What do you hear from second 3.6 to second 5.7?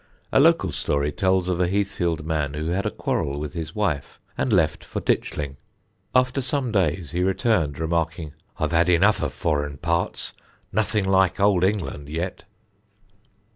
wife and left for Ditchling.